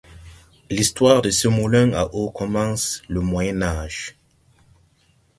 [0.71, 4.15] L'histoire de ces moulins à eau commence le Moyen Âge.